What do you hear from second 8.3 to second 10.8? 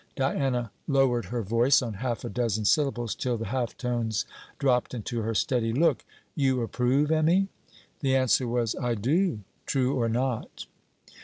was: 'I do true or not.'